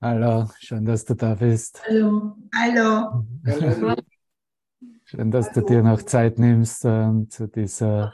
Hallo, 0.00 0.48
schön, 0.58 0.84
dass 0.84 1.04
du 1.06 1.14
da 1.14 1.34
bist. 1.34 1.82
Hallo. 1.86 2.36
Hallo. 2.54 3.24
Schön, 5.04 5.30
dass 5.30 5.52
du 5.52 5.62
dir 5.62 5.82
noch 5.82 6.02
Zeit 6.02 6.38
nimmst 6.38 6.84
ähm, 6.84 7.30
zu 7.30 7.46
dieser 7.48 8.12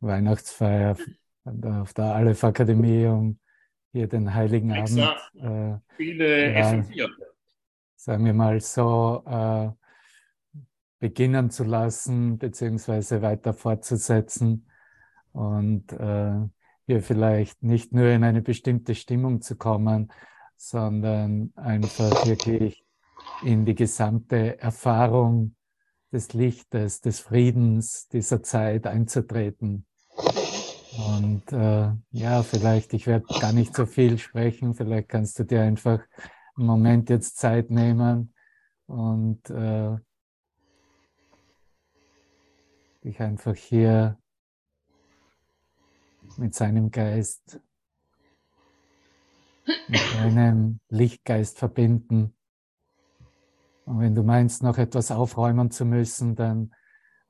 Weihnachtsfeier 0.00 0.96
auf 1.44 1.94
der 1.94 2.04
Aleph 2.16 2.42
Akademie, 2.44 3.06
um 3.06 3.38
hier 3.92 4.08
den 4.08 4.34
Heiligen 4.34 4.72
Exakt. 4.72 5.30
Abend, 5.40 5.80
äh, 5.90 5.96
Viele 5.96 6.52
Ja. 6.52 6.72
F4. 6.72 7.08
sagen 7.96 8.24
wir 8.24 8.34
mal 8.34 8.60
so, 8.60 9.22
äh, 9.24 9.70
beginnen 10.98 11.50
zu 11.50 11.64
lassen, 11.64 12.38
beziehungsweise 12.38 13.22
weiter 13.22 13.54
fortzusetzen 13.54 14.66
und 15.32 15.92
äh, 15.92 16.40
hier 16.86 17.02
vielleicht 17.02 17.62
nicht 17.62 17.92
nur 17.92 18.08
in 18.08 18.22
eine 18.24 18.42
bestimmte 18.42 18.94
Stimmung 18.94 19.40
zu 19.40 19.56
kommen, 19.56 20.12
sondern 20.62 21.52
einfach 21.56 22.24
wirklich 22.24 22.84
in 23.42 23.64
die 23.64 23.74
gesamte 23.74 24.60
Erfahrung 24.60 25.56
des 26.12 26.34
Lichtes, 26.34 27.00
des 27.00 27.18
Friedens 27.18 28.06
dieser 28.08 28.44
Zeit 28.44 28.86
einzutreten. 28.86 29.86
Und 31.08 31.52
äh, 31.52 31.90
ja, 32.10 32.42
vielleicht, 32.44 32.94
ich 32.94 33.08
werde 33.08 33.26
gar 33.40 33.52
nicht 33.52 33.74
so 33.74 33.86
viel 33.86 34.18
sprechen, 34.18 34.74
vielleicht 34.74 35.08
kannst 35.08 35.38
du 35.38 35.44
dir 35.44 35.62
einfach 35.62 36.00
einen 36.56 36.66
Moment 36.66 37.10
jetzt 37.10 37.38
Zeit 37.38 37.70
nehmen 37.70 38.32
und 38.86 39.50
äh, 39.50 39.96
dich 43.02 43.20
einfach 43.20 43.56
hier 43.56 44.16
mit 46.36 46.54
seinem 46.54 46.90
Geist, 46.92 47.60
mit 49.88 50.00
deinem 50.14 50.80
Lichtgeist 50.88 51.58
verbinden. 51.58 52.34
Und 53.84 54.00
wenn 54.00 54.14
du 54.14 54.22
meinst, 54.22 54.62
noch 54.62 54.78
etwas 54.78 55.10
aufräumen 55.10 55.70
zu 55.70 55.84
müssen, 55.84 56.34
dann 56.34 56.72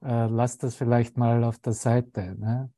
äh, 0.02 0.27
lass 0.27 0.58
das 0.58 0.75
vielleicht 0.75 1.16
mal 1.16 1.44
auf 1.44 1.58
der 1.58 1.72
Seite, 1.72 2.34
ne? 2.38 2.70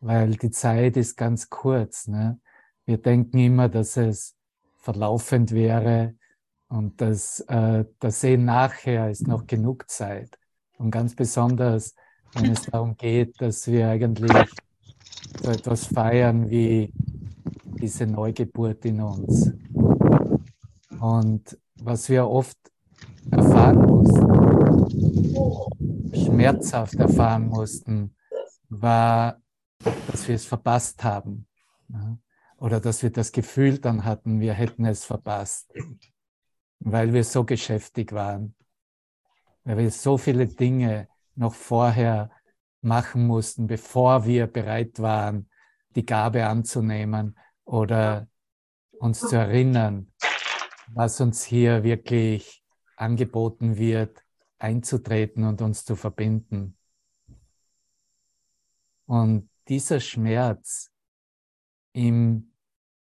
weil 0.00 0.36
die 0.36 0.50
Zeit 0.50 0.96
ist 0.96 1.16
ganz 1.16 1.50
kurz. 1.50 2.06
Ne? 2.06 2.40
Wir 2.86 2.98
denken 2.98 3.38
immer, 3.38 3.68
dass 3.68 3.96
es 3.96 4.36
verlaufend 4.76 5.52
wäre 5.52 6.14
und 6.68 7.00
dass 7.00 7.40
äh, 7.40 7.84
das 8.00 8.20
Sehen 8.20 8.44
nachher 8.44 9.10
ist 9.10 9.26
noch 9.26 9.46
genug 9.46 9.88
Zeit. 9.90 10.38
Und 10.76 10.90
ganz 10.90 11.14
besonders, 11.14 11.94
wenn 12.34 12.50
es 12.50 12.62
darum 12.62 12.96
geht, 12.96 13.40
dass 13.40 13.66
wir 13.66 13.88
eigentlich 13.88 14.32
so 15.42 15.50
etwas 15.50 15.86
feiern 15.86 16.50
wie 16.50 16.92
diese 17.84 18.06
Neugeburt 18.06 18.82
in 18.86 19.02
uns. 19.02 19.52
Und 20.98 21.58
was 21.82 22.08
wir 22.08 22.26
oft 22.26 22.56
erfahren 23.30 23.76
mussten, 23.84 24.24
schmerzhaft 26.14 26.94
erfahren 26.94 27.48
mussten, 27.48 28.16
war, 28.70 29.38
dass 30.06 30.26
wir 30.26 30.36
es 30.36 30.46
verpasst 30.46 31.04
haben. 31.04 31.46
Oder 32.56 32.80
dass 32.80 33.02
wir 33.02 33.10
das 33.10 33.32
Gefühl 33.32 33.76
dann 33.78 34.06
hatten, 34.06 34.40
wir 34.40 34.54
hätten 34.54 34.86
es 34.86 35.04
verpasst, 35.04 35.70
weil 36.78 37.12
wir 37.12 37.22
so 37.22 37.44
geschäftig 37.44 38.12
waren, 38.12 38.54
weil 39.64 39.76
wir 39.76 39.90
so 39.90 40.16
viele 40.16 40.46
Dinge 40.46 41.08
noch 41.34 41.52
vorher 41.52 42.30
machen 42.80 43.26
mussten, 43.26 43.66
bevor 43.66 44.24
wir 44.24 44.46
bereit 44.46 45.00
waren, 45.00 45.50
die 45.94 46.06
Gabe 46.06 46.46
anzunehmen 46.46 47.36
oder 47.64 48.28
uns 48.98 49.20
zu 49.20 49.36
erinnern, 49.36 50.12
was 50.88 51.20
uns 51.20 51.44
hier 51.44 51.82
wirklich 51.82 52.64
angeboten 52.96 53.76
wird, 53.76 54.22
einzutreten 54.58 55.44
und 55.44 55.60
uns 55.62 55.84
zu 55.84 55.96
verbinden. 55.96 56.76
Und 59.06 59.50
dieser 59.68 60.00
Schmerz 60.00 60.90
im, 61.92 62.52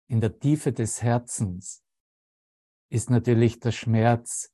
in 0.08 0.20
der 0.20 0.38
Tiefe 0.38 0.72
des 0.72 1.02
Herzens 1.02 1.84
ist 2.88 3.10
natürlich 3.10 3.60
der 3.60 3.72
Schmerz, 3.72 4.52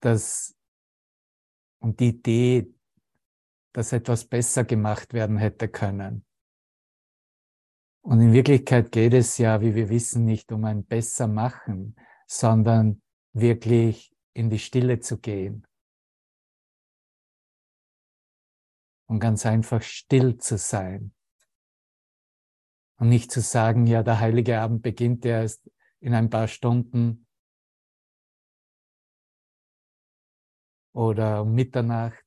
das 0.00 0.56
und 1.78 2.00
die 2.00 2.08
Idee, 2.08 2.72
dass 3.72 3.92
etwas 3.92 4.24
besser 4.24 4.64
gemacht 4.64 5.12
werden 5.12 5.36
hätte 5.36 5.68
können. 5.68 6.24
Und 8.02 8.20
in 8.20 8.32
Wirklichkeit 8.32 8.90
geht 8.90 9.14
es 9.14 9.38
ja, 9.38 9.60
wie 9.60 9.74
wir 9.74 9.88
wissen, 9.88 10.24
nicht 10.24 10.50
um 10.50 10.64
ein 10.64 10.84
besser 10.84 11.28
machen, 11.28 11.94
sondern 12.26 13.00
wirklich 13.32 14.12
in 14.34 14.50
die 14.50 14.58
Stille 14.58 14.98
zu 14.98 15.18
gehen. 15.18 15.66
Und 19.06 19.20
ganz 19.20 19.46
einfach 19.46 19.82
still 19.82 20.38
zu 20.38 20.58
sein. 20.58 21.14
Und 22.96 23.08
nicht 23.08 23.30
zu 23.30 23.40
sagen, 23.40 23.86
ja, 23.86 24.02
der 24.02 24.18
heilige 24.18 24.60
Abend 24.60 24.82
beginnt 24.82 25.24
erst 25.24 25.70
in 26.00 26.14
ein 26.14 26.28
paar 26.28 26.48
Stunden 26.48 27.26
oder 30.92 31.42
um 31.42 31.52
Mitternacht, 31.54 32.24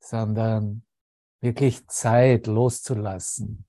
sondern 0.00 0.84
wirklich 1.42 1.86
Zeit 1.88 2.46
loszulassen, 2.46 3.66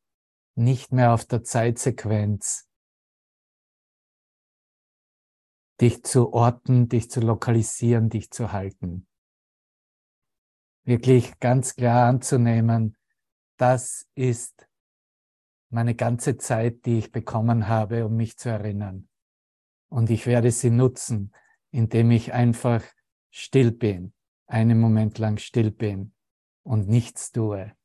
nicht 0.55 0.93
mehr 0.93 1.13
auf 1.13 1.25
der 1.25 1.43
Zeitsequenz 1.43 2.69
dich 5.81 6.03
zu 6.03 6.31
orten, 6.31 6.87
dich 6.87 7.09
zu 7.09 7.19
lokalisieren, 7.19 8.09
dich 8.09 8.29
zu 8.29 8.51
halten. 8.51 9.07
Wirklich 10.85 11.39
ganz 11.39 11.75
klar 11.75 12.07
anzunehmen, 12.07 12.95
das 13.57 14.07
ist 14.13 14.67
meine 15.69 15.95
ganze 15.95 16.37
Zeit, 16.37 16.85
die 16.85 16.99
ich 16.99 17.11
bekommen 17.11 17.67
habe, 17.67 18.05
um 18.05 18.15
mich 18.15 18.37
zu 18.37 18.49
erinnern. 18.49 19.09
Und 19.89 20.11
ich 20.11 20.27
werde 20.27 20.51
sie 20.51 20.69
nutzen, 20.69 21.33
indem 21.71 22.11
ich 22.11 22.33
einfach 22.33 22.83
still 23.31 23.71
bin, 23.71 24.13
einen 24.45 24.79
Moment 24.79 25.17
lang 25.17 25.39
still 25.39 25.71
bin 25.71 26.12
und 26.63 26.87
nichts 26.87 27.31
tue, 27.31 27.75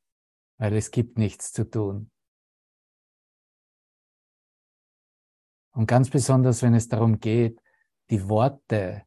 weil 0.58 0.74
es 0.76 0.90
gibt 0.90 1.18
nichts 1.18 1.52
zu 1.52 1.68
tun. 1.68 2.10
Und 5.72 5.86
ganz 5.86 6.10
besonders, 6.10 6.62
wenn 6.62 6.74
es 6.74 6.88
darum 6.88 7.20
geht, 7.20 7.62
die 8.10 8.28
Worte 8.28 9.06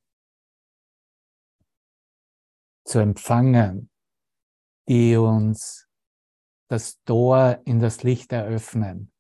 zu 2.86 3.00
empfangen, 3.00 3.90
die 4.88 5.16
uns 5.16 5.90
das 6.70 7.02
Tor 7.04 7.62
in 7.66 7.80
das 7.80 8.04
Licht 8.04 8.32
eröffnen. 8.32 9.12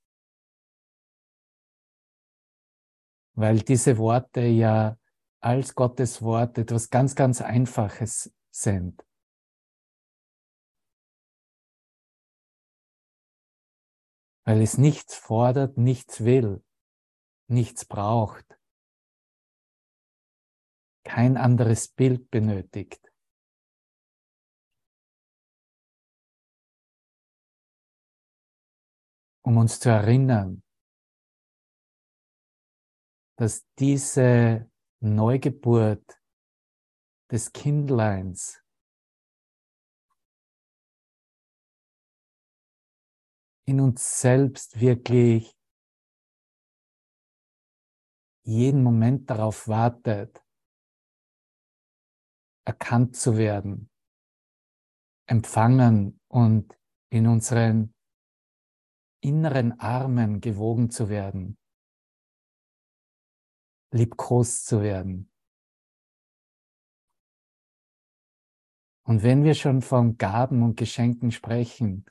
Weil 3.34 3.60
diese 3.60 3.98
Worte 3.98 4.42
ja 4.42 4.98
als 5.42 5.76
Gottes 5.76 6.22
Wort 6.22 6.58
etwas 6.58 6.90
ganz, 6.90 7.16
ganz 7.16 7.42
Einfaches 7.42 8.34
sind. 8.52 9.04
Weil 14.44 14.62
es 14.62 14.78
nichts 14.78 15.16
fordert, 15.16 15.78
nichts 15.78 16.24
will, 16.24 16.64
nichts 17.48 17.86
braucht, 17.86 18.60
kein 21.04 21.38
anderes 21.38 21.88
Bild 21.88 22.30
benötigt. 22.32 23.12
um 29.44 29.58
uns 29.58 29.80
zu 29.80 29.90
erinnern, 29.90 30.64
dass 33.38 33.66
diese 33.80 34.70
Neugeburt 35.02 36.22
des 37.32 37.52
Kindleins 37.52 38.61
in 43.72 43.80
uns 43.80 44.20
selbst 44.20 44.82
wirklich 44.82 45.58
jeden 48.44 48.84
Moment 48.84 49.30
darauf 49.30 49.70
wartet, 49.70 50.44
erkannt 52.66 53.16
zu 53.16 53.38
werden, 53.38 53.90
empfangen 55.26 56.20
und 56.28 56.78
in 57.14 57.28
unseren 57.28 57.94
inneren 59.24 59.80
Armen 59.80 60.42
gewogen 60.42 60.90
zu 60.90 61.08
werden, 61.08 61.58
liebkost 63.94 64.66
zu 64.66 64.82
werden. 64.82 65.32
Und 69.04 69.24
wenn 69.24 69.46
wir 69.46 69.56
schon 69.56 69.82
von 69.82 70.18
Gaben 70.18 70.62
und 70.62 70.76
Geschenken 70.76 71.32
sprechen 71.32 72.06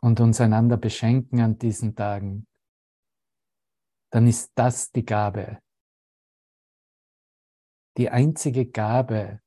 und 0.00 0.20
uns 0.20 0.40
einander 0.40 0.76
beschenken 0.76 1.40
an 1.40 1.58
diesen 1.58 1.94
Tagen, 1.94 2.46
dann 4.10 4.26
ist 4.26 4.52
das 4.54 4.90
die 4.90 5.04
Gabe. 5.04 5.62
Die 7.96 8.10
einzige 8.10 8.66
Gabe 8.66 9.40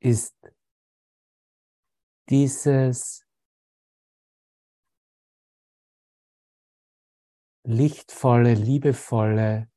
ist 0.00 0.34
dieses 2.28 3.26
lichtvolle, 7.64 8.54
liebevolle 8.54 9.70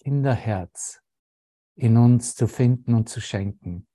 Kinderherz 0.00 1.02
in 1.74 1.96
uns 1.96 2.34
zu 2.34 2.46
finden 2.46 2.94
und 2.94 3.08
zu 3.08 3.20
schenken. 3.20 3.85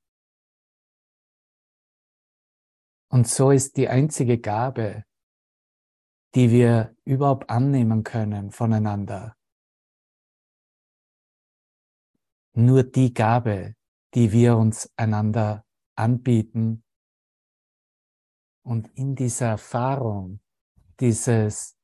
Und 3.12 3.28
so 3.28 3.52
ist 3.52 3.76
die 3.76 3.90
einzige 3.90 4.40
Gabe, 4.40 5.04
die 6.34 6.50
wir 6.50 6.96
überhaupt 7.04 7.50
annehmen 7.50 8.06
können 8.06 8.52
voneinander, 8.52 9.36
nur 12.54 12.84
die 12.84 13.14
Gabe, 13.14 13.76
die 14.14 14.32
wir 14.32 14.56
uns 14.56 14.90
einander 14.96 15.66
anbieten 15.96 16.86
und 18.64 18.88
in 18.98 19.16
dieser 19.16 19.48
Erfahrung, 19.48 20.40
dieses, 21.02 21.78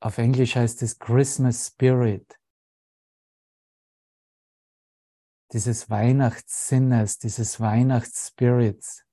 auf 0.00 0.18
Englisch 0.18 0.56
heißt 0.56 0.82
es 0.82 0.98
Christmas 0.98 1.68
Spirit, 1.68 2.36
dieses 5.52 5.88
Weihnachtssinnes, 5.88 7.18
dieses 7.18 7.60
Weihnachtsspirits, 7.60 9.04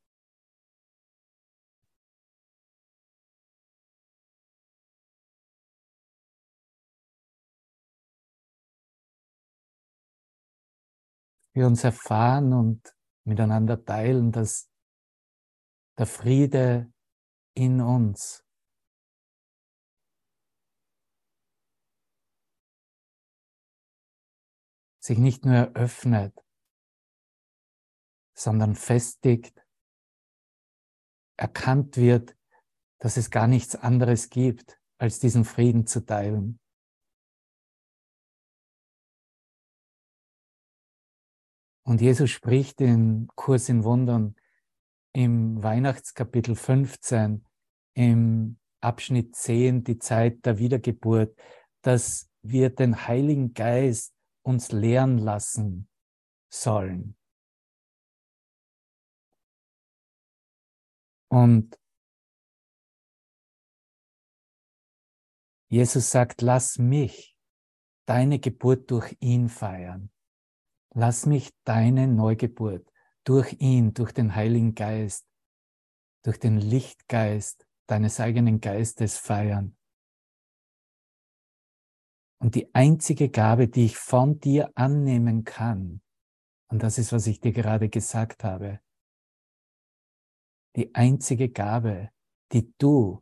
wir 11.58 11.66
uns 11.66 11.84
erfahren 11.84 12.54
und 12.54 12.96
miteinander 13.26 13.84
teilen, 13.84 14.32
dass 14.32 14.70
der 15.98 16.06
Friede 16.06 16.94
in 17.56 17.82
uns 17.82 18.46
sich 25.00 25.18
nicht 25.18 25.46
nur 25.46 25.56
eröffnet, 25.56 26.38
sondern 28.36 28.76
festigt, 28.76 29.66
erkannt 31.38 31.98
wird, 31.98 32.38
dass 33.00 33.18
es 33.18 33.32
gar 33.32 33.48
nichts 33.48 33.76
anderes 33.76 34.30
gibt, 34.30 34.80
als 35.00 35.20
diesen 35.20 35.44
Frieden 35.44 35.88
zu 35.88 36.06
teilen. 36.06 36.60
Und 41.88 42.02
Jesus 42.02 42.32
spricht 42.32 42.82
in 42.82 43.28
Kurs 43.36 43.70
in 43.70 43.86
Wundern 43.86 44.36
im 45.14 45.64
Weihnachtskapitel 45.64 46.54
15, 46.54 47.46
im 47.94 48.60
Abschnitt 48.82 49.38
10, 49.38 49.86
die 49.86 49.98
Zeit 49.98 50.46
der 50.46 50.58
Wiedergeburt, 50.58 51.40
dass 51.84 52.30
wir 52.42 52.72
den 52.72 53.08
Heiligen 53.08 53.54
Geist 53.54 54.14
uns 54.42 54.74
lehren 54.74 55.18
lassen 55.18 55.88
sollen. 56.50 57.16
Und 61.30 61.80
Jesus 65.70 66.12
sagt, 66.12 66.42
lass 66.42 66.80
mich 66.80 67.38
deine 68.06 68.40
Geburt 68.40 68.92
durch 68.92 69.16
ihn 69.22 69.48
feiern. 69.48 70.12
Lass 71.00 71.28
mich 71.28 71.52
deine 71.64 72.08
Neugeburt 72.08 72.92
durch 73.24 73.58
ihn, 73.60 73.94
durch 73.94 74.14
den 74.14 74.34
Heiligen 74.34 74.74
Geist, 74.74 75.28
durch 76.24 76.40
den 76.40 76.58
Lichtgeist 76.58 77.68
deines 77.86 78.20
eigenen 78.20 78.62
Geistes 78.62 79.20
feiern. 79.20 79.78
Und 82.42 82.56
die 82.56 82.74
einzige 82.74 83.30
Gabe, 83.30 83.68
die 83.68 83.86
ich 83.86 83.96
von 83.96 84.40
dir 84.40 84.72
annehmen 84.74 85.44
kann, 85.44 86.02
und 86.72 86.82
das 86.82 86.98
ist, 86.98 87.14
was 87.14 87.28
ich 87.28 87.40
dir 87.42 87.52
gerade 87.52 87.90
gesagt 87.90 88.44
habe, 88.44 88.80
die 90.76 90.96
einzige 90.96 91.50
Gabe, 91.50 92.10
die 92.52 92.74
du 92.80 93.22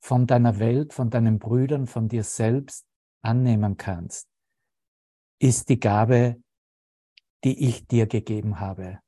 von 0.00 0.28
deiner 0.28 0.60
Welt, 0.60 0.92
von 0.92 1.10
deinen 1.10 1.40
Brüdern, 1.40 1.88
von 1.88 2.08
dir 2.08 2.22
selbst 2.22 2.86
annehmen 3.22 3.76
kannst, 3.76 4.28
ist 5.40 5.68
die 5.68 5.80
Gabe 5.80 6.40
die 7.44 7.68
ich 7.68 7.86
dir 7.86 8.06
gegeben 8.06 8.60
habe, 8.60 9.00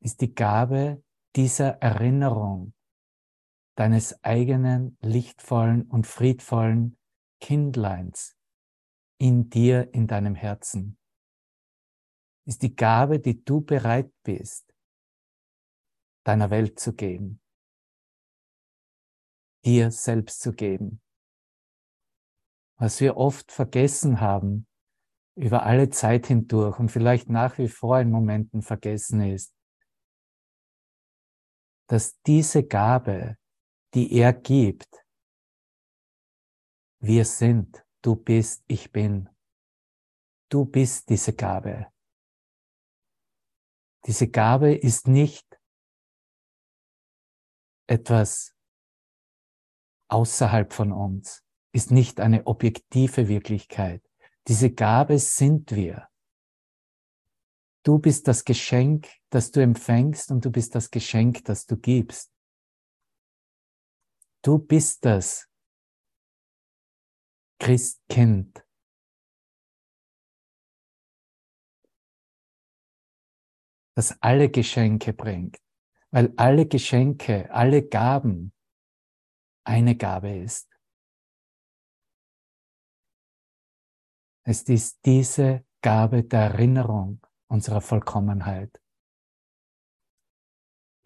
ist 0.00 0.20
die 0.20 0.34
Gabe 0.34 1.02
dieser 1.36 1.80
Erinnerung 1.80 2.74
deines 3.76 4.22
eigenen 4.22 4.98
lichtvollen 5.00 5.88
und 5.88 6.06
friedvollen 6.06 6.98
Kindleins 7.40 8.36
in 9.18 9.48
dir, 9.48 9.94
in 9.94 10.06
deinem 10.06 10.34
Herzen. 10.34 10.98
Ist 12.44 12.62
die 12.62 12.74
Gabe, 12.74 13.20
die 13.20 13.42
du 13.42 13.60
bereit 13.60 14.12
bist, 14.24 14.74
deiner 16.24 16.50
Welt 16.50 16.78
zu 16.78 16.94
geben, 16.94 17.40
dir 19.64 19.90
selbst 19.90 20.40
zu 20.40 20.52
geben. 20.52 21.00
Was 22.76 23.00
wir 23.00 23.16
oft 23.16 23.52
vergessen 23.52 24.20
haben, 24.20 24.66
über 25.34 25.62
alle 25.62 25.88
Zeit 25.90 26.26
hindurch 26.26 26.78
und 26.78 26.90
vielleicht 26.90 27.28
nach 27.28 27.58
wie 27.58 27.68
vor 27.68 27.98
in 28.00 28.10
Momenten 28.10 28.62
vergessen 28.62 29.20
ist, 29.22 29.54
dass 31.88 32.20
diese 32.22 32.64
Gabe, 32.64 33.36
die 33.94 34.12
er 34.12 34.32
gibt, 34.32 35.04
wir 37.00 37.24
sind, 37.24 37.84
du 38.02 38.14
bist, 38.14 38.62
ich 38.68 38.92
bin. 38.92 39.28
Du 40.48 40.64
bist 40.64 41.08
diese 41.08 41.34
Gabe. 41.34 41.92
Diese 44.06 44.28
Gabe 44.28 44.74
ist 44.74 45.08
nicht 45.08 45.60
etwas 47.88 48.54
außerhalb 50.08 50.72
von 50.72 50.92
uns, 50.92 51.44
ist 51.72 51.90
nicht 51.90 52.20
eine 52.20 52.46
objektive 52.46 53.28
Wirklichkeit, 53.28 54.02
diese 54.48 54.72
Gabe 54.72 55.18
sind 55.18 55.70
wir. 55.72 56.08
Du 57.84 57.98
bist 57.98 58.28
das 58.28 58.44
Geschenk, 58.44 59.08
das 59.30 59.50
du 59.50 59.60
empfängst 59.60 60.30
und 60.30 60.44
du 60.44 60.50
bist 60.50 60.74
das 60.74 60.90
Geschenk, 60.90 61.44
das 61.44 61.66
du 61.66 61.76
gibst. 61.76 62.32
Du 64.42 64.58
bist 64.58 65.04
das 65.04 65.48
Christkind. 67.58 68.64
das 73.94 74.16
alle 74.22 74.50
Geschenke 74.50 75.12
bringt, 75.12 75.58
weil 76.10 76.32
alle 76.36 76.66
Geschenke, 76.66 77.50
alle 77.52 77.86
Gaben 77.86 78.52
eine 79.64 79.96
Gabe 79.96 80.36
ist. 80.38 80.71
Es 84.44 84.62
ist 84.62 85.04
diese 85.04 85.64
Gabe 85.82 86.24
der 86.24 86.40
Erinnerung 86.40 87.24
unserer 87.48 87.80
Vollkommenheit, 87.80 88.82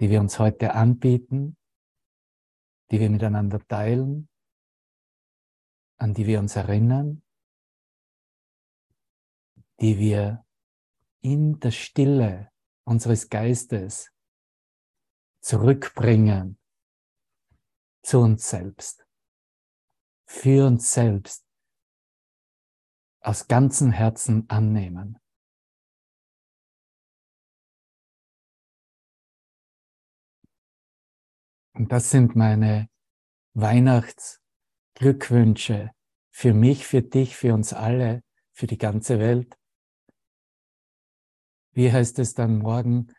die 0.01 0.09
wir 0.09 0.21
uns 0.21 0.39
heute 0.39 0.75
anbieten, 0.75 1.57
die 2.91 3.01
wir 3.01 3.11
miteinander 3.11 3.61
teilen, 3.67 4.29
an 5.99 6.15
die 6.15 6.27
wir 6.27 6.39
uns 6.39 6.57
erinnern, 6.57 7.23
die 9.81 9.99
wir 9.99 10.47
in 11.21 11.61
der 11.61 11.73
Stille 11.73 12.51
unseres 12.85 13.29
Geistes 13.29 14.13
zurückbringen 15.41 16.59
zu 18.03 18.21
uns 18.21 18.49
selbst, 18.49 19.07
für 20.25 20.67
uns 20.67 20.91
selbst, 20.91 21.46
aus 23.27 23.49
ganzem 23.49 23.91
Herzen 23.91 24.49
annehmen. 24.49 25.19
Und 31.75 31.91
das 31.93 32.11
sind 32.11 32.37
meine 32.37 32.89
Weihnachtsglückwünsche 33.55 35.91
für 36.31 36.55
mich, 36.55 36.87
für 36.87 37.03
dich, 37.03 37.37
für 37.37 37.53
uns 37.53 37.73
alle, 37.73 38.23
für 38.53 38.69
die 38.69 38.79
ganze 38.79 39.19
Welt. 39.19 39.59
Wie 41.73 41.91
heißt 41.93 42.21
es 42.21 42.35
dann 42.35 42.59
morgen 42.59 43.13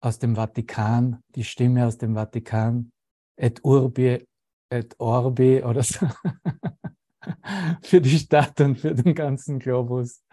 aus 0.00 0.18
dem 0.18 0.36
Vatikan, 0.36 1.22
die 1.34 1.44
Stimme 1.44 1.86
aus 1.86 1.98
dem 1.98 2.14
Vatikan? 2.14 2.90
et 3.38 3.64
urbi 3.64 4.26
et 4.70 4.94
orbi 4.98 5.62
oder 5.62 5.82
so. 5.82 6.06
für 7.82 8.00
die 8.00 8.18
Stadt 8.18 8.60
und 8.60 8.76
für 8.76 8.94
den 8.94 9.14
ganzen 9.14 9.58
Globus. 9.58 10.24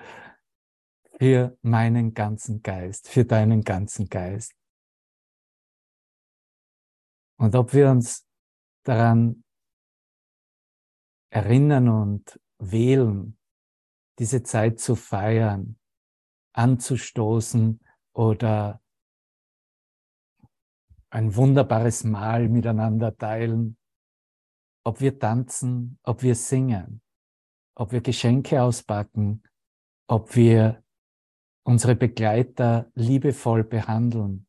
Für 1.17 1.57
meinen 1.61 2.13
ganzen 2.13 2.61
Geist, 2.61 3.07
für 3.07 3.23
deinen 3.23 3.63
ganzen 3.63 4.09
Geist. 4.09 4.53
Und 7.37 7.55
ob 7.55 7.73
wir 7.73 7.89
uns 7.89 8.27
daran 8.83 9.43
erinnern 11.29 11.89
und 11.89 12.39
wählen, 12.59 13.37
diese 14.19 14.43
Zeit 14.43 14.79
zu 14.79 14.95
feiern, 14.95 15.77
anzustoßen 16.53 17.81
oder 18.13 18.81
ein 21.09 21.35
wunderbares 21.35 22.03
Mahl 22.03 22.49
miteinander 22.49 23.15
teilen, 23.15 23.77
ob 24.85 25.01
wir 25.01 25.17
tanzen, 25.17 25.99
ob 26.03 26.21
wir 26.21 26.35
singen, 26.35 27.01
ob 27.75 27.91
wir 27.91 28.01
Geschenke 28.01 28.61
auspacken, 28.61 29.43
ob 30.07 30.35
wir 30.35 30.83
unsere 31.65 31.95
Begleiter 31.95 32.91
liebevoll 32.93 33.63
behandeln, 33.63 34.47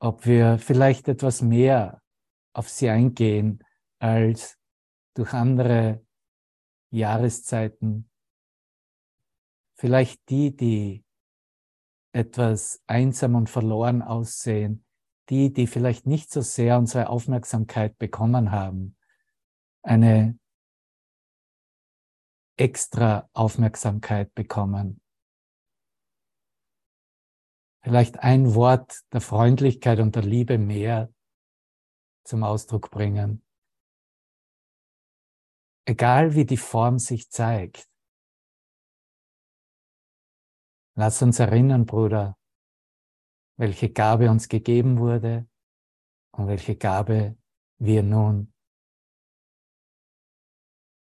ob 0.00 0.24
wir 0.24 0.58
vielleicht 0.58 1.08
etwas 1.08 1.42
mehr 1.42 2.00
auf 2.54 2.68
sie 2.68 2.88
eingehen 2.88 3.62
als 3.98 4.56
durch 5.14 5.32
andere 5.32 6.06
Jahreszeiten. 6.92 8.08
Vielleicht 9.78 10.28
die, 10.30 10.54
die 10.54 11.04
etwas 12.14 12.82
einsam 12.86 13.34
und 13.34 13.50
verloren 13.50 14.00
aussehen, 14.00 14.85
die, 15.28 15.52
die 15.52 15.66
vielleicht 15.66 16.06
nicht 16.06 16.30
so 16.30 16.40
sehr 16.40 16.78
unsere 16.78 17.08
Aufmerksamkeit 17.08 17.98
bekommen 17.98 18.50
haben, 18.50 18.96
eine 19.82 20.38
extra 22.56 23.28
Aufmerksamkeit 23.32 24.34
bekommen. 24.34 25.00
Vielleicht 27.82 28.18
ein 28.20 28.54
Wort 28.54 29.00
der 29.12 29.20
Freundlichkeit 29.20 30.00
und 30.00 30.16
der 30.16 30.24
Liebe 30.24 30.58
mehr 30.58 31.12
zum 32.24 32.42
Ausdruck 32.42 32.90
bringen. 32.90 33.44
Egal 35.84 36.34
wie 36.34 36.44
die 36.44 36.56
Form 36.56 36.98
sich 36.98 37.30
zeigt. 37.30 37.88
Lass 40.96 41.22
uns 41.22 41.38
erinnern, 41.38 41.86
Bruder, 41.86 42.35
welche 43.56 43.90
Gabe 43.90 44.30
uns 44.30 44.48
gegeben 44.48 44.98
wurde 44.98 45.48
und 46.32 46.48
welche 46.48 46.76
Gabe 46.76 47.36
wir 47.78 48.02
nun 48.02 48.52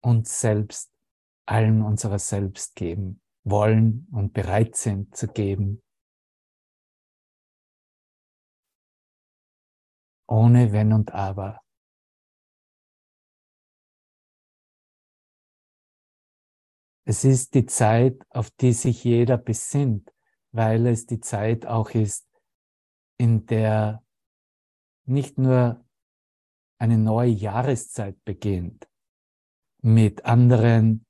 uns 0.00 0.40
selbst, 0.40 0.92
allen 1.46 1.82
unserer 1.82 2.18
selbst 2.18 2.76
geben 2.76 3.20
wollen 3.42 4.06
und 4.12 4.32
bereit 4.32 4.76
sind 4.76 5.16
zu 5.16 5.28
geben. 5.28 5.82
Ohne 10.26 10.72
Wenn 10.72 10.92
und 10.92 11.12
Aber. 11.12 11.60
Es 17.06 17.24
ist 17.24 17.54
die 17.54 17.66
Zeit, 17.66 18.24
auf 18.30 18.50
die 18.50 18.72
sich 18.72 19.04
jeder 19.04 19.36
besinnt, 19.36 20.10
weil 20.52 20.86
es 20.86 21.04
die 21.04 21.20
Zeit 21.20 21.66
auch 21.66 21.90
ist, 21.90 22.26
in 23.18 23.46
der 23.46 24.02
nicht 25.06 25.38
nur 25.38 25.84
eine 26.78 26.98
neue 26.98 27.30
Jahreszeit 27.30 28.22
beginnt 28.24 28.88
mit 29.82 30.24
anderen 30.24 31.06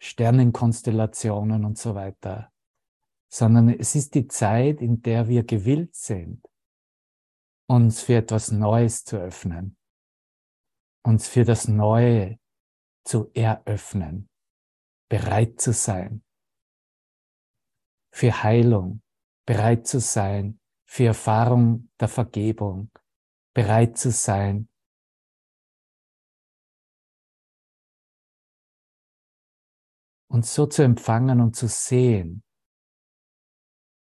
Sternenkonstellationen 0.00 1.64
und 1.64 1.78
so 1.78 1.94
weiter, 1.94 2.52
sondern 3.32 3.68
es 3.68 3.94
ist 3.94 4.14
die 4.14 4.28
Zeit, 4.28 4.80
in 4.80 5.02
der 5.02 5.28
wir 5.28 5.44
gewillt 5.44 5.94
sind, 5.94 6.46
uns 7.66 8.02
für 8.02 8.16
etwas 8.16 8.52
Neues 8.52 9.04
zu 9.04 9.16
öffnen, 9.16 9.76
uns 11.04 11.26
für 11.26 11.44
das 11.44 11.68
Neue 11.68 12.38
zu 13.04 13.30
eröffnen, 13.34 14.28
bereit 15.08 15.60
zu 15.60 15.72
sein, 15.72 16.22
für 18.12 18.42
Heilung, 18.42 19.02
bereit 19.46 19.86
zu 19.86 20.00
sein 20.00 20.60
für 20.84 21.06
Erfahrung 21.06 21.90
der 22.00 22.08
Vergebung, 22.08 22.90
bereit 23.52 23.98
zu 23.98 24.10
sein 24.10 24.68
und 30.28 30.46
so 30.46 30.66
zu 30.66 30.82
empfangen 30.82 31.40
und 31.40 31.54
zu 31.54 31.68
sehen, 31.68 32.42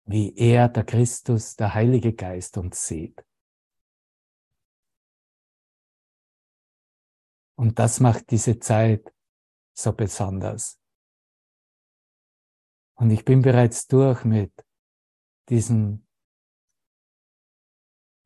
wie 0.05 0.35
er, 0.35 0.69
der 0.69 0.83
Christus, 0.83 1.55
der 1.55 1.73
Heilige 1.73 2.13
Geist 2.13 2.57
uns 2.57 2.85
sieht. 2.87 3.23
Und 7.55 7.79
das 7.79 7.99
macht 7.99 8.31
diese 8.31 8.59
Zeit 8.59 9.13
so 9.73 9.93
besonders. 9.93 10.79
Und 12.95 13.11
ich 13.11 13.23
bin 13.23 13.41
bereits 13.41 13.87
durch 13.87 14.25
mit 14.25 14.53
diesen 15.51 16.07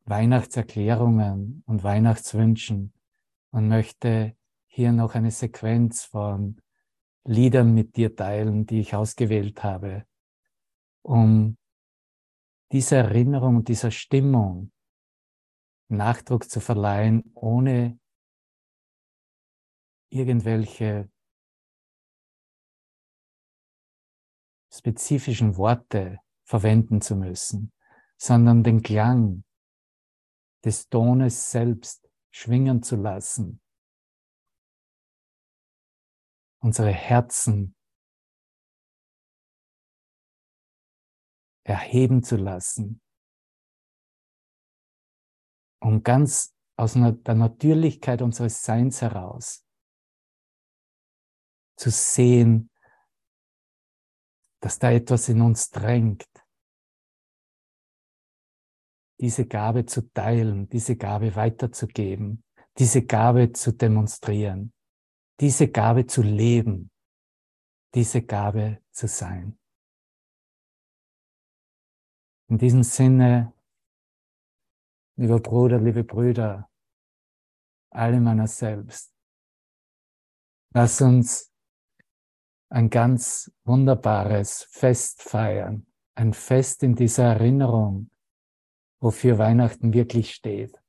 Weihnachtserklärungen 0.04 1.64
und 1.66 1.82
Weihnachtswünschen 1.82 2.94
und 3.50 3.66
möchte 3.66 4.36
hier 4.66 4.92
noch 4.92 5.16
eine 5.16 5.32
Sequenz 5.32 6.04
von 6.04 6.62
Liedern 7.24 7.74
mit 7.74 7.96
dir 7.96 8.14
teilen, 8.14 8.66
die 8.66 8.78
ich 8.78 8.94
ausgewählt 8.94 9.64
habe, 9.64 10.06
um 11.02 11.58
dieser 12.70 12.98
Erinnerung, 12.98 13.64
dieser 13.64 13.90
Stimmung 13.90 14.70
Nachdruck 15.88 16.48
zu 16.48 16.60
verleihen, 16.60 17.32
ohne 17.34 17.98
irgendwelche 20.10 21.10
spezifischen 24.72 25.56
Worte 25.56 26.20
verwenden 26.46 27.00
zu 27.00 27.16
müssen, 27.16 27.72
sondern 28.16 28.62
den 28.62 28.82
Klang 28.82 29.44
des 30.64 30.88
Tones 30.88 31.50
selbst 31.50 32.08
schwingen 32.30 32.82
zu 32.82 32.96
lassen. 32.96 33.60
Unsere 36.60 36.90
Herzen 36.90 37.76
erheben 41.64 42.22
zu 42.22 42.36
lassen, 42.36 43.02
um 45.80 46.02
ganz 46.02 46.54
aus 46.76 46.92
der 46.94 47.34
Natürlichkeit 47.34 48.22
unseres 48.22 48.62
Seins 48.62 49.02
heraus 49.02 49.66
zu 51.76 51.90
sehen, 51.90 52.70
dass 54.60 54.78
da 54.78 54.90
etwas 54.90 55.28
in 55.28 55.42
uns 55.42 55.70
drängt, 55.70 56.28
diese 59.20 59.46
Gabe 59.46 59.86
zu 59.86 60.12
teilen, 60.12 60.68
diese 60.68 60.96
Gabe 60.96 61.34
weiterzugeben, 61.34 62.44
diese 62.78 63.04
Gabe 63.04 63.52
zu 63.52 63.72
demonstrieren, 63.72 64.72
diese 65.40 65.68
Gabe 65.68 66.06
zu 66.06 66.22
leben, 66.22 66.90
diese 67.94 68.22
Gabe 68.22 68.82
zu 68.90 69.08
sein. 69.08 69.58
In 72.48 72.58
diesem 72.58 72.82
Sinne, 72.82 73.52
lieber 75.16 75.40
Bruder, 75.40 75.80
liebe 75.80 76.04
Brüder, 76.04 76.70
alle 77.90 78.20
meiner 78.20 78.46
selbst, 78.46 79.12
lass 80.74 81.00
uns 81.00 81.50
ein 82.68 82.90
ganz 82.90 83.50
wunderbares 83.64 84.64
Fest 84.64 85.22
feiern, 85.22 85.86
ein 86.14 86.34
Fest 86.34 86.82
in 86.82 86.94
dieser 86.94 87.24
Erinnerung, 87.24 88.10
wofür 89.00 89.38
Weihnachten 89.38 89.92
wirklich 89.92 90.34
steht, 90.34 90.80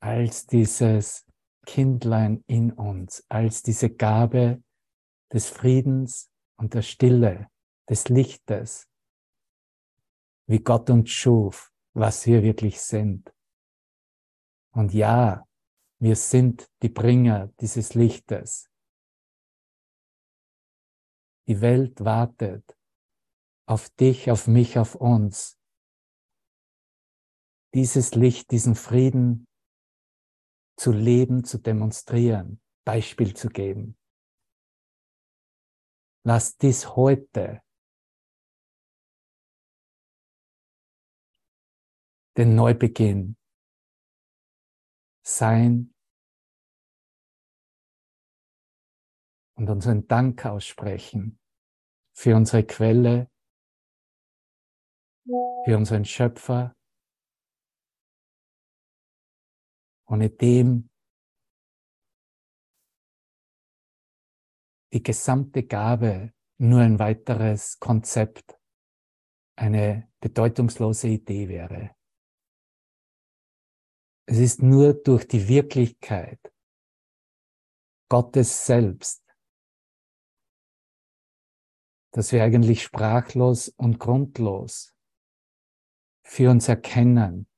als 0.00 0.46
dieses 0.46 1.26
Kindlein 1.66 2.42
in 2.46 2.72
uns, 2.72 3.24
als 3.28 3.62
diese 3.62 3.90
Gabe 3.90 4.62
des 5.32 5.48
Friedens 5.48 6.30
und 6.56 6.74
der 6.74 6.82
Stille, 6.82 7.48
des 7.88 8.08
Lichtes, 8.08 8.88
wie 10.46 10.60
Gott 10.60 10.90
uns 10.90 11.10
schuf, 11.10 11.72
was 11.92 12.26
wir 12.26 12.42
wirklich 12.42 12.80
sind. 12.80 13.32
Und 14.72 14.94
ja, 14.94 15.44
wir 15.98 16.16
sind 16.16 16.70
die 16.82 16.88
Bringer 16.88 17.48
dieses 17.60 17.94
Lichtes. 17.94 18.70
Die 21.48 21.60
Welt 21.60 22.04
wartet 22.04 22.76
auf 23.66 23.90
dich, 23.90 24.30
auf 24.30 24.46
mich, 24.46 24.78
auf 24.78 24.94
uns, 24.94 25.59
dieses 27.74 28.14
Licht, 28.14 28.50
diesen 28.50 28.74
Frieden 28.74 29.46
zu 30.76 30.92
leben, 30.92 31.44
zu 31.44 31.58
demonstrieren, 31.58 32.60
Beispiel 32.84 33.34
zu 33.34 33.48
geben. 33.48 33.96
Lass 36.24 36.56
dies 36.56 36.96
heute 36.96 37.62
den 42.36 42.54
Neubeginn 42.54 43.36
sein 45.22 45.94
und 49.56 49.68
unseren 49.68 50.06
Dank 50.08 50.44
aussprechen 50.46 51.38
für 52.16 52.34
unsere 52.36 52.64
Quelle, 52.64 53.30
für 55.64 55.76
unseren 55.76 56.04
Schöpfer, 56.04 56.74
ohne 60.10 60.28
dem 60.28 60.90
die 64.92 65.02
gesamte 65.02 65.62
Gabe 65.62 66.34
nur 66.58 66.80
ein 66.80 66.98
weiteres 66.98 67.78
Konzept, 67.78 68.58
eine 69.56 70.10
bedeutungslose 70.20 71.08
Idee 71.08 71.48
wäre. 71.48 71.94
Es 74.26 74.38
ist 74.38 74.62
nur 74.62 74.94
durch 74.94 75.26
die 75.28 75.46
Wirklichkeit 75.46 76.40
Gottes 78.08 78.66
selbst, 78.66 79.24
dass 82.12 82.32
wir 82.32 82.42
eigentlich 82.42 82.82
sprachlos 82.82 83.68
und 83.68 84.00
grundlos 84.00 84.92
für 86.24 86.50
uns 86.50 86.68
erkennen, 86.68 87.48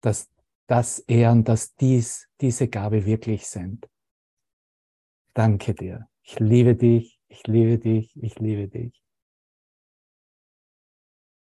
dass 0.00 0.28
das 0.70 1.00
und 1.00 1.48
dass 1.48 1.74
dies, 1.74 2.28
diese 2.40 2.68
Gabe 2.68 3.04
wirklich 3.04 3.48
sind. 3.48 3.88
Danke 5.34 5.74
dir. 5.74 6.08
Ich 6.22 6.38
liebe 6.38 6.76
dich, 6.76 7.20
ich 7.26 7.44
liebe 7.48 7.76
dich, 7.78 8.14
ich 8.14 8.38
liebe 8.38 8.68
dich. 8.68 9.02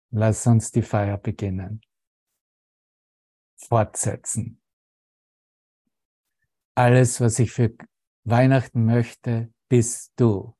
Lass 0.09 0.47
uns 0.47 0.71
die 0.71 0.81
Feier 0.81 1.19
beginnen. 1.19 1.81
Fortsetzen. 3.57 4.59
Alles, 6.73 7.21
was 7.21 7.37
ich 7.37 7.51
für 7.51 7.75
Weihnachten 8.23 8.85
möchte, 8.85 9.53
bist 9.69 10.13
du. 10.15 10.55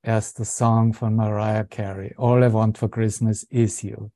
Erster 0.00 0.46
Song 0.46 0.94
von 0.94 1.14
Mariah 1.14 1.64
Carey. 1.64 2.14
All 2.16 2.42
I 2.42 2.50
want 2.50 2.78
for 2.78 2.88
Christmas 2.88 3.42
is 3.50 3.82
you. 3.82 4.10